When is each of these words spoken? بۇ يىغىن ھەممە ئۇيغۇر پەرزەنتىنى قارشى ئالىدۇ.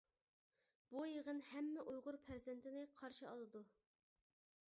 بۇ 0.93 1.01
يىغىن 1.09 1.41
ھەممە 1.49 1.83
ئۇيغۇر 1.91 2.17
پەرزەنتىنى 2.29 2.85
قارشى 3.01 3.29
ئالىدۇ. 3.33 3.65